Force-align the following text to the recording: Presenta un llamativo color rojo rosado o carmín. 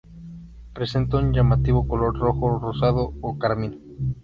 Presenta 0.73 1.17
un 1.17 1.31
llamativo 1.31 1.87
color 1.87 2.17
rojo 2.17 2.57
rosado 2.57 3.13
o 3.21 3.37
carmín. 3.37 4.17